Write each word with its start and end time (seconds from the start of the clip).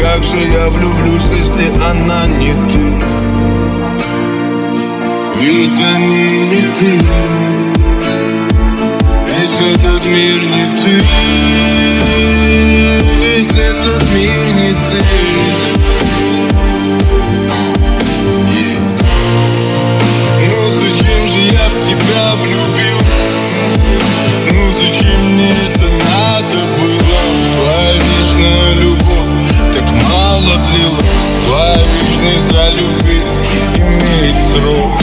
как 0.00 0.24
же 0.24 0.36
я 0.36 0.68
влюблюсь, 0.68 1.26
если 1.36 1.70
она 1.90 2.26
не 2.26 2.52
ты 2.52 2.92
Ведь 5.40 5.80
они 5.94 6.38
не 6.50 6.62
ты 6.78 6.92
Весь 9.28 9.58
этот 9.74 10.04
мир 10.04 10.40
не 10.42 10.64
ты 10.82 11.02
Весь 13.22 13.50
этот 13.50 14.02
мир 14.12 14.44
не 14.56 14.72
ты 14.72 15.04
Yeah. 18.50 18.88
Ну 20.48 20.70
зачем 20.70 21.26
же 21.28 21.40
я 21.52 21.68
в 21.68 21.74
тебя 21.84 22.34
влюбился? 22.42 23.24
Ну 24.50 24.72
зачем 24.72 25.34
мне 25.34 25.50
это 25.50 25.84
надо 25.84 26.60
было? 26.78 27.18
Твоя 27.54 27.92
вечная 27.94 28.74
любовь 28.74 28.87
мало 30.38 30.56
длилась 30.70 31.34
Твоя 31.44 31.84
вечность 31.94 32.50
за 32.50 32.68
любви 32.70 33.22
имеет 33.76 34.36
срок. 34.50 35.00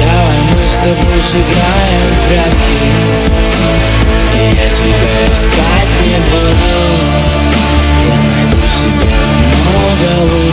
Давай 0.00 0.38
мы 0.52 0.62
с 0.62 0.76
тобой 0.76 1.20
сыграем 1.20 2.02
в 2.02 2.28
прятки 2.28 3.20
я 4.42 4.68
тебя 4.70 5.26
искать 5.28 5.92
не 6.06 6.18
буду. 6.30 6.78
Я 8.06 8.16
найду 8.16 8.60
себе 8.66 9.10
намного 9.64 10.10
лучше 10.32 10.49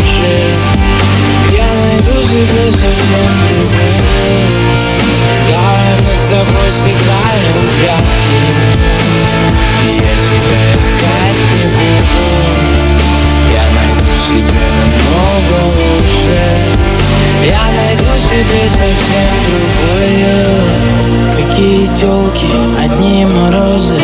Какие 21.68 21.88
телки, 21.88 22.48
одни 22.82 23.26
морозы. 23.26 24.00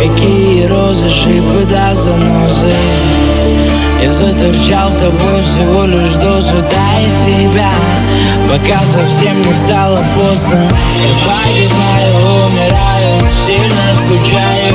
Какие 0.00 0.66
розы, 0.66 1.10
шипы 1.10 1.64
да 1.68 1.92
занозы. 1.92 2.72
Я 4.00 4.12
заторчал 4.12 4.92
тобой 4.92 5.42
всего 5.42 5.84
лишь 5.86 6.12
дозу. 6.12 6.62
Дай 6.70 7.10
себя, 7.10 7.72
пока 8.48 8.78
совсем 8.84 9.42
не 9.42 9.52
стало 9.52 9.96
поздно. 10.14 10.62
Я 11.02 11.12
погибаю, 11.26 12.14
умираю, 12.46 13.18
сильно 13.44 13.82
скучаю. 13.96 14.74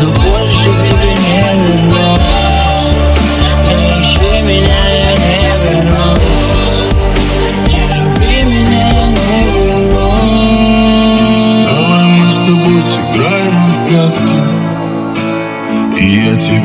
Но 0.00 0.08
больше 0.08 0.70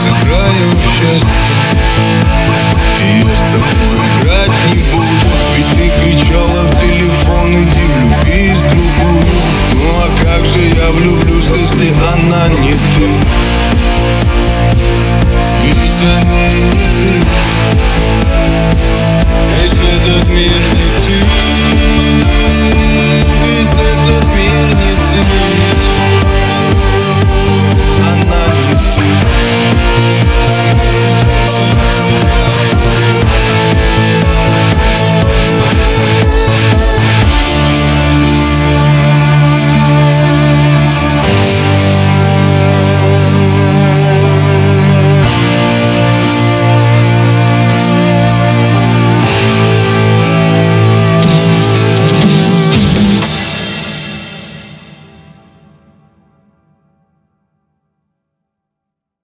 сыграю 0.00 0.70
в 0.70 0.82
счастье 0.82 1.28
И 3.02 3.18
я 3.18 3.36
с 3.36 3.44
тобой 3.52 4.06
играть 4.22 4.50
не 4.72 4.80
буду 4.92 5.08
Ведь 5.56 5.70
ты 5.76 5.86
кричала 6.00 6.62
в 6.62 6.80
телефон 6.80 7.48
Иди 7.52 7.84
влюбись 7.94 8.58
в 8.58 8.70
другую 8.70 9.24
Ну 9.74 9.90
а 9.98 10.10
как 10.24 10.46
же 10.46 10.60
я 10.60 10.90
влюблюсь, 10.92 11.48
если 11.48 11.92
она 12.14 12.48
не 12.48 12.72
ты? 12.72 13.39